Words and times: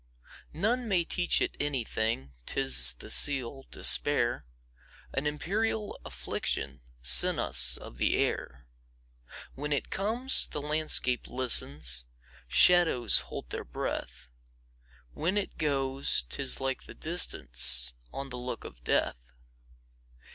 None 0.55 0.87
may 0.87 1.03
teach 1.03 1.43
it 1.43 1.55
anything,'T 1.59 2.57
is 2.59 2.95
the 2.97 3.11
seal, 3.11 3.65
despair,—An 3.69 5.27
imperial 5.27 5.99
afflictionSent 6.03 7.37
us 7.37 7.77
of 7.77 7.99
the 7.99 8.15
air. 8.15 8.65
When 9.53 9.71
it 9.71 9.91
comes, 9.91 10.47
the 10.47 10.59
landscape 10.59 11.27
listens, 11.27 12.07
Shadows 12.47 13.19
hold 13.29 13.51
their 13.51 13.63
breath; 13.63 14.27
When 15.13 15.37
it 15.37 15.59
goes, 15.59 16.23
't 16.31 16.41
is 16.41 16.59
like 16.59 16.85
the 16.87 16.95
distanceOn 16.95 18.31
the 18.31 18.37
look 18.37 18.63
of 18.63 18.83
death. 18.83 19.33